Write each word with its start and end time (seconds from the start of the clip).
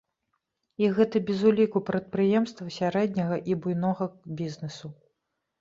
І 0.83 0.87
гэта 0.99 1.19
без 1.27 1.43
уліку 1.49 1.83
прадпрыемстваў 1.89 2.71
сярэдняга 2.79 3.37
і 3.53 3.59
буйнога 3.67 4.09
бізнэсу. 4.41 4.87